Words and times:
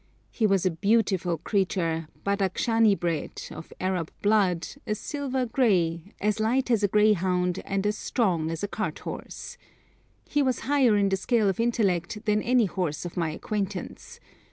He 0.31 0.47
was 0.47 0.65
a 0.65 0.71
beautiful 0.71 1.37
creature, 1.37 2.07
Badakshani 2.25 2.99
bred, 2.99 3.39
of 3.51 3.71
Arab 3.79 4.09
blood, 4.23 4.67
a 4.87 4.95
silver 4.95 5.45
grey, 5.45 6.15
as 6.19 6.39
light 6.39 6.71
as 6.71 6.81
a 6.81 6.87
greyhound 6.87 7.61
and 7.65 7.85
as 7.85 7.99
strong 7.99 8.49
as 8.49 8.63
a 8.63 8.67
cart 8.67 8.97
horse. 9.05 9.59
He 10.27 10.41
was 10.41 10.61
higher 10.61 10.97
in 10.97 11.09
the 11.09 11.17
scale 11.17 11.47
of 11.49 11.59
intellect 11.59 12.25
than 12.25 12.41
any 12.41 12.65
horse 12.65 13.05
of 13.05 13.15
my 13.15 13.29
acquaintance. 13.29 14.19